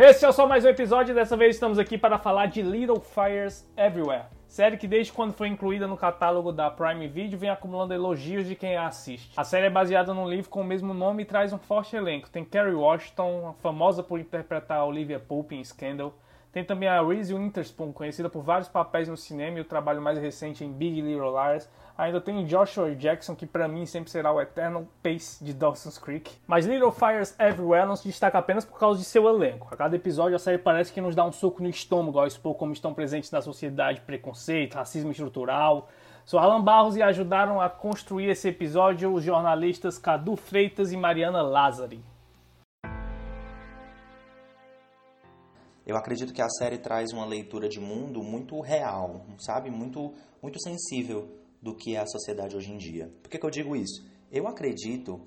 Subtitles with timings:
[0.00, 3.68] Esse é só mais um episódio, dessa vez estamos aqui para falar de Little Fires
[3.76, 4.26] Everywhere.
[4.46, 8.54] Série que desde quando foi incluída no catálogo da Prime Video vem acumulando elogios de
[8.54, 9.32] quem a assiste.
[9.36, 12.30] A série é baseada num livro com o mesmo nome e traz um forte elenco.
[12.30, 16.14] Tem Kerry Washington, famosa por interpretar Olivia Pope em Scandal.
[16.50, 20.18] Tem também a Reese Witherspoon, conhecida por vários papéis no cinema e o trabalho mais
[20.18, 21.68] recente em Big Little Liars.
[21.96, 26.32] Ainda tem Joshua Jackson, que para mim sempre será o eterno Pace de Dawson's Creek.
[26.46, 29.68] Mas Little Fires Everywhere não se destaca apenas por causa de seu elenco.
[29.70, 32.54] A cada episódio a série parece que nos dá um soco no estômago ao expor
[32.54, 35.88] como estão presentes na sociedade preconceito, racismo estrutural.
[36.24, 41.42] Sou Alan Barros e ajudaram a construir esse episódio os jornalistas Cadu Freitas e Mariana
[41.42, 42.02] Lázari.
[45.88, 49.70] Eu acredito que a série traz uma leitura de mundo muito real, sabe?
[49.70, 53.10] Muito, muito sensível do que é a sociedade hoje em dia.
[53.22, 54.06] Por que, que eu digo isso?
[54.30, 55.18] Eu acredito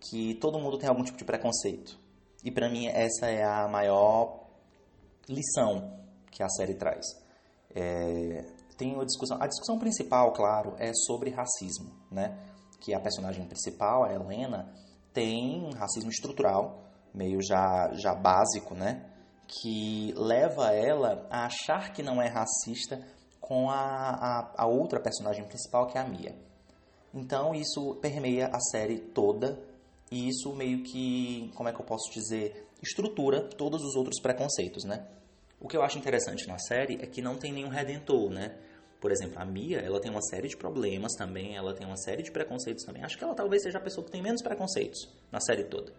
[0.00, 2.00] que todo mundo tem algum tipo de preconceito.
[2.42, 4.46] E para mim essa é a maior
[5.28, 6.00] lição
[6.30, 7.04] que a série traz.
[7.74, 8.42] É,
[8.78, 9.36] tem uma discussão.
[9.38, 12.38] A discussão principal, claro, é sobre racismo, né?
[12.80, 14.72] Que a personagem principal, a Helena,
[15.12, 19.12] tem racismo estrutural, meio já, já básico, né?
[19.46, 23.00] Que leva ela a achar que não é racista
[23.40, 26.34] com a, a, a, outra personagem principal, que é a Mia.
[27.14, 29.58] Então isso permeia a série toda
[30.10, 34.84] e isso meio que, como é que eu posso dizer, estrutura todos os outros preconceitos,
[34.84, 35.06] né?
[35.60, 38.56] O que eu acho interessante na série é que não tem nenhum redentor, né?
[39.00, 42.22] Por exemplo, a Mia, ela tem uma série de problemas também, ela tem uma série
[42.22, 43.04] de preconceitos também.
[43.04, 45.92] Acho que ela talvez seja a pessoa que tem menos preconceitos na série toda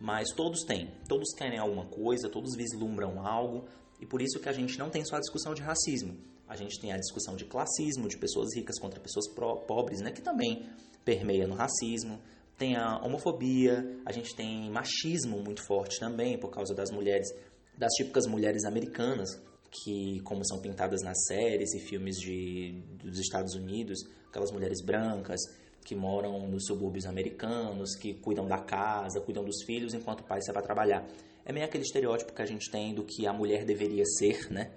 [0.00, 3.66] mas todos têm, todos querem alguma coisa, todos vislumbram algo,
[4.00, 6.16] e por isso que a gente não tem só a discussão de racismo,
[6.48, 9.28] a gente tem a discussão de classismo, de pessoas ricas contra pessoas
[9.66, 10.66] pobres, né, que também
[11.04, 12.18] permeia no racismo,
[12.56, 17.28] tem a homofobia, a gente tem machismo muito forte também, por causa das mulheres,
[17.76, 19.30] das típicas mulheres americanas,
[19.70, 25.40] que como são pintadas nas séries e filmes de, dos Estados Unidos, aquelas mulheres brancas,
[25.84, 30.40] que moram nos subúrbios americanos, que cuidam da casa, cuidam dos filhos, enquanto o pai
[30.42, 31.06] sai para trabalhar.
[31.44, 34.70] É meio aquele estereótipo que a gente tem do que a mulher deveria ser, né?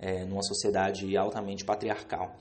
[0.00, 2.36] É, numa sociedade altamente patriarcal.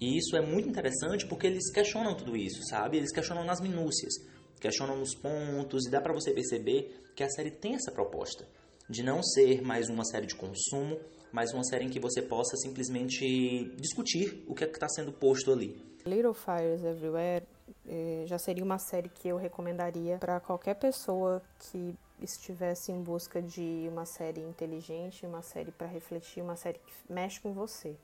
[0.00, 2.96] E isso é muito interessante porque eles questionam tudo isso, sabe?
[2.96, 4.14] Eles questionam nas minúcias,
[4.60, 8.46] questionam nos pontos, e dá para você perceber que a série tem essa proposta
[8.88, 10.98] de não ser mais uma série de consumo,
[11.32, 15.52] mas uma série em que você possa simplesmente discutir o que é está sendo posto
[15.52, 15.76] ali.
[16.06, 17.44] Little Fires Everywhere
[17.86, 23.40] eh, já seria uma série que eu recomendaria para qualquer pessoa que estivesse em busca
[23.40, 27.96] de uma série inteligente, uma série para refletir, uma série que mexe com você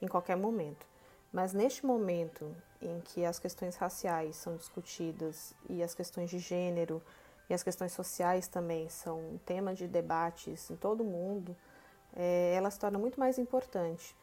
[0.00, 0.86] em qualquer momento.
[1.32, 7.02] Mas neste momento em que as questões raciais são discutidas e as questões de gênero
[7.48, 11.56] e as questões sociais também são tema de debates em todo o mundo,
[12.14, 14.14] é, ela se torna muito mais importante,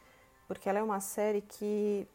[0.48, 2.08] porque ela é uma série que,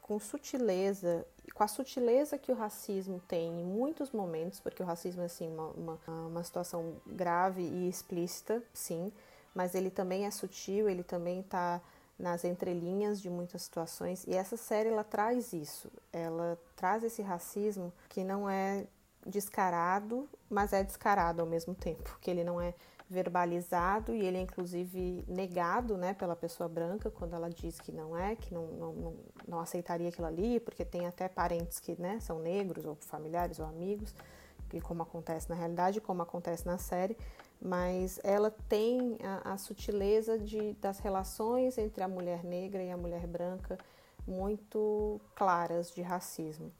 [0.00, 5.22] com sutileza, com a sutileza que o racismo tem em muitos momentos, porque o racismo
[5.22, 5.98] é assim, uma, uma,
[6.28, 9.12] uma situação grave e explícita, sim,
[9.54, 11.80] mas ele também é sutil, ele também está
[12.18, 17.92] nas entrelinhas de muitas situações e essa série ela traz isso, ela traz esse racismo
[18.08, 18.86] que não é
[19.26, 22.74] descarado, mas é descarado ao mesmo tempo, que ele não é
[23.12, 28.16] verbalizado e ele é inclusive negado né, pela pessoa branca quando ela diz que não
[28.16, 29.14] é, que não, não,
[29.46, 33.66] não, aceitaria aquilo ali, porque tem até parentes que né, são negros, ou familiares ou
[33.66, 34.14] amigos,
[34.68, 37.16] que como acontece na realidade, como acontece na série,
[37.60, 42.96] mas ela tem a, a sutileza de, das relações entre a mulher negra e a
[42.96, 43.78] mulher branca
[44.26, 46.72] muito claras de racismo.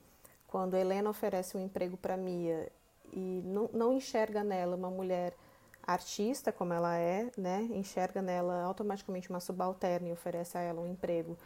[0.47, 2.70] Quando Helena oferece um emprego para Mia
[3.12, 5.34] e não, não enxerga nela uma mulher
[5.82, 10.87] artista como ela é, né, enxerga nela automaticamente uma subalterna e oferece a ela um
[10.87, 11.37] emprego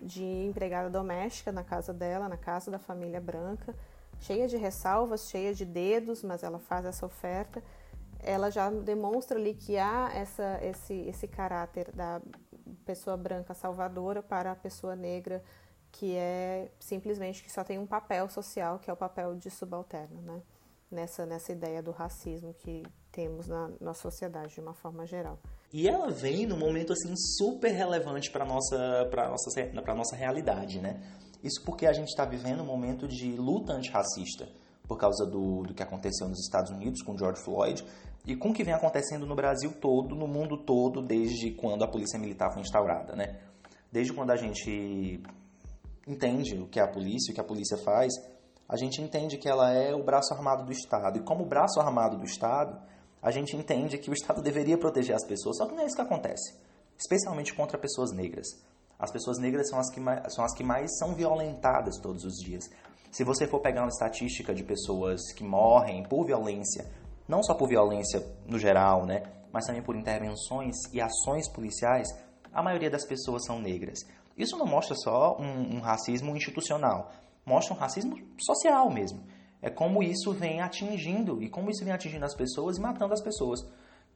[0.00, 3.74] de empregada doméstica na casa dela, na casa da família branca,
[4.20, 7.62] cheia de ressalvas, cheia de dedos, mas ela faz essa oferta.
[8.18, 12.20] Ela já demonstra ali que há essa, esse, esse caráter da
[12.84, 15.42] pessoa branca salvadora para a pessoa negra
[15.92, 20.20] que é simplesmente que só tem um papel social, que é o papel de subalterno,
[20.20, 20.42] né?
[20.90, 22.84] Nessa, nessa ideia do racismo que
[23.16, 25.38] temos na, na sociedade de uma forma geral.
[25.72, 29.50] E ela vem num momento assim super relevante para nossa para nossa
[29.82, 31.00] para nossa realidade, né?
[31.42, 34.46] Isso porque a gente está vivendo um momento de luta antirracista
[34.86, 37.84] por causa do, do que aconteceu nos Estados Unidos com George Floyd
[38.26, 41.88] e com o que vem acontecendo no Brasil todo, no mundo todo, desde quando a
[41.88, 43.40] polícia militar foi instaurada, né?
[43.90, 45.22] Desde quando a gente
[46.06, 48.12] entende o que é a polícia, o que a polícia faz,
[48.68, 51.18] a gente entende que ela é o braço armado do Estado.
[51.18, 52.80] E como braço armado do Estado,
[53.22, 55.96] a gente entende que o Estado deveria proteger as pessoas, só que não é isso
[55.96, 56.54] que acontece,
[56.98, 58.46] especialmente contra pessoas negras.
[58.98, 62.36] As pessoas negras são as que mais, são, as que mais são violentadas todos os
[62.36, 62.70] dias.
[63.10, 66.86] Se você for pegar uma estatística de pessoas que morrem por violência,
[67.28, 69.22] não só por violência no geral, né,
[69.52, 72.08] mas também por intervenções e ações policiais,
[72.52, 74.00] a maioria das pessoas são negras.
[74.36, 77.10] Isso não mostra só um, um racismo institucional,
[77.44, 79.22] mostra um racismo social mesmo.
[79.62, 83.22] É como isso vem atingindo e como isso vem atingindo as pessoas e matando as
[83.22, 83.60] pessoas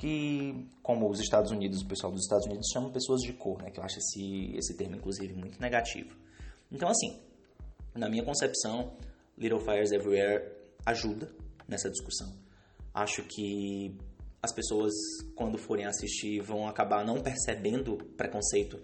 [0.00, 3.70] que, como os Estados Unidos, o pessoal dos Estados Unidos chama pessoas de cor, né?
[3.70, 6.16] Que eu acho esse, esse termo, inclusive, muito negativo.
[6.72, 7.20] Então, assim,
[7.94, 8.94] na minha concepção,
[9.36, 10.52] Little Fires Everywhere
[10.86, 11.30] ajuda
[11.68, 12.32] nessa discussão.
[12.94, 13.94] Acho que
[14.42, 14.92] as pessoas,
[15.34, 18.80] quando forem assistir, vão acabar não percebendo preconceito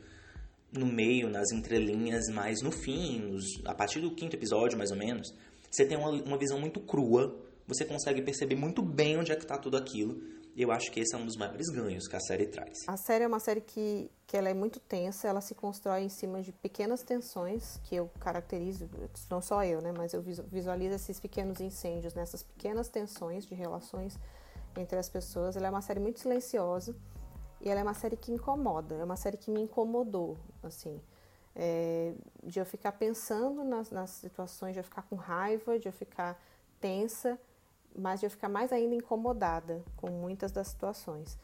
[0.70, 4.98] no meio, nas entrelinhas, mas no fim, nos, a partir do quinto episódio, mais ou
[4.98, 5.32] menos,
[5.76, 7.36] você tem uma, uma visão muito crua,
[7.66, 10.22] você consegue perceber muito bem onde é que está tudo aquilo,
[10.56, 12.78] eu acho que esse é um dos maiores ganhos que a série traz.
[12.86, 16.08] A série é uma série que, que ela é muito tensa, ela se constrói em
[16.08, 18.88] cima de pequenas tensões, que eu caracterizo,
[19.30, 24.18] não só eu, né, mas eu visualizo esses pequenos incêndios, nessas pequenas tensões de relações
[24.78, 25.56] entre as pessoas.
[25.56, 26.96] Ela é uma série muito silenciosa
[27.60, 30.98] e ela é uma série que incomoda, é uma série que me incomodou, assim.
[31.58, 32.12] É,
[32.44, 36.38] de eu ficar pensando nas, nas situações, de eu ficar com raiva, de eu ficar
[36.78, 37.38] tensa
[37.96, 41.38] mas de eu ficar mais ainda incomodada com muitas das situações.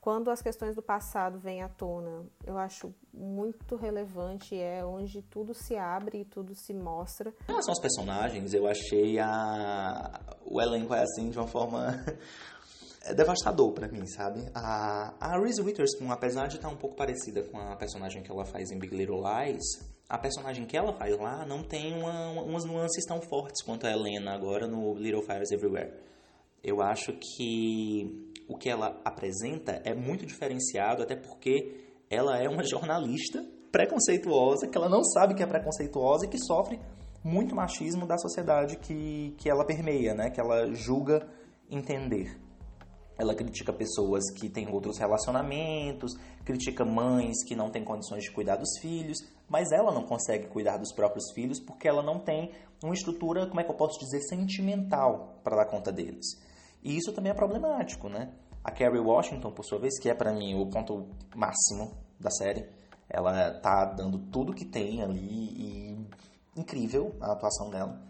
[0.00, 5.52] Quando as questões do passado vêm à tona, eu acho muito relevante, é onde tudo
[5.52, 7.34] se abre e tudo se mostra.
[7.42, 10.20] Em relação aos personagens, eu achei a...
[10.46, 12.02] o elenco é assim de uma forma
[13.02, 14.44] é devastador para mim, sabe?
[14.54, 18.44] A, a Reese Witherspoon, apesar de estar um pouco parecida com a personagem que ela
[18.44, 19.64] faz em Big Little Lies,
[20.08, 23.86] a personagem que ela faz lá não tem uma, uma, umas nuances tão fortes quanto
[23.86, 25.94] a Helena agora no Little Fires Everywhere.
[26.62, 32.64] Eu acho que o que ela apresenta é muito diferenciado, até porque ela é uma
[32.64, 33.42] jornalista
[33.72, 36.78] preconceituosa, que ela não sabe que é preconceituosa e que sofre
[37.22, 40.28] muito machismo da sociedade que, que ela permeia, né?
[40.28, 41.26] que ela julga
[41.70, 42.36] entender.
[43.20, 48.56] Ela critica pessoas que têm outros relacionamentos, critica mães que não têm condições de cuidar
[48.56, 52.50] dos filhos, mas ela não consegue cuidar dos próprios filhos porque ela não tem
[52.82, 56.40] uma estrutura, como é que eu posso dizer, sentimental para dar conta deles.
[56.82, 58.32] E isso também é problemático, né?
[58.64, 61.06] A Carrie Washington, por sua vez, que é para mim o ponto
[61.36, 62.66] máximo da série,
[63.06, 66.06] ela tá dando tudo que tem ali e
[66.56, 68.00] incrível a atuação dela.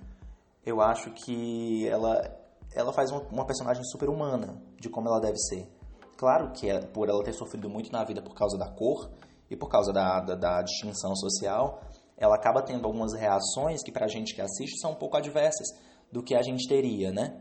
[0.65, 2.40] Eu acho que ela
[2.75, 5.69] ela faz uma, personagem super humana de como ela deve ser.
[6.17, 9.11] Claro que é, por ela ter sofrido muito na vida por causa da cor
[9.51, 11.83] e por causa da, da, da distinção social,
[12.17, 15.69] ela acaba tendo algumas reações que pra gente que assiste são um pouco adversas
[16.13, 17.41] do que a gente teria, né?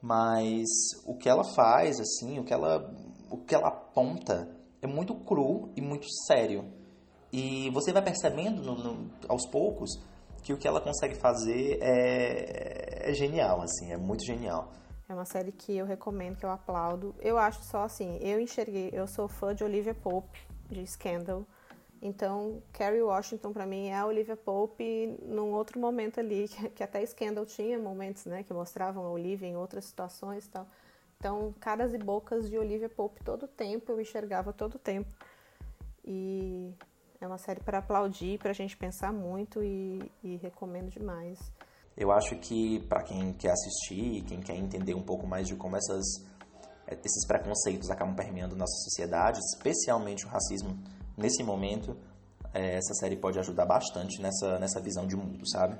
[0.00, 0.66] Mas
[1.06, 2.94] o que ela faz, assim, o que ela,
[3.30, 4.48] o que ela aponta
[4.80, 6.72] é muito cru e muito sério.
[7.32, 9.98] E você vai percebendo no, no, aos poucos
[10.48, 14.72] que o que ela consegue fazer é, é genial, assim, é muito genial.
[15.06, 17.14] É uma série que eu recomendo, que eu aplaudo.
[17.20, 20.40] Eu acho só assim, eu enxerguei, eu sou fã de Olivia Pope,
[20.70, 21.44] de Scandal.
[22.00, 26.82] Então, Carrie Washington para mim é a Olivia Pope num outro momento ali, que, que,
[26.82, 30.66] até Scandal tinha momentos, né, que mostravam a Olivia em outras situações e tal.
[31.18, 35.10] Então, caras e bocas de Olivia Pope todo tempo, eu enxergava todo tempo.
[36.02, 36.72] E
[37.20, 41.38] é uma série para aplaudir, para a gente pensar muito e, e recomendo demais.
[41.96, 45.76] Eu acho que para quem quer assistir, quem quer entender um pouco mais de como
[45.76, 46.04] essas,
[46.86, 50.78] esses preconceitos acabam permeando nossa sociedade, especialmente o racismo
[51.16, 51.96] nesse momento,
[52.54, 55.76] é, essa série pode ajudar bastante nessa, nessa visão de mundo, sabe?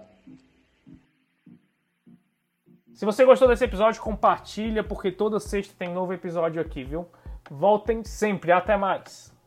[2.94, 7.06] Se você gostou desse episódio, compartilha, porque toda sexta tem novo episódio aqui, viu?
[7.48, 9.37] Voltem sempre, até mais!